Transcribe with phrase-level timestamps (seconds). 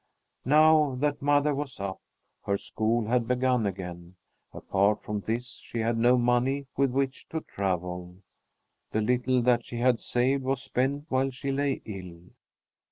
[0.45, 2.01] Now that mother was up,
[2.45, 4.15] her school had begun again.
[4.51, 8.17] Apart from this, she had no money with which to travel.
[8.93, 12.31] The little that she had saved was spent while she lay ill.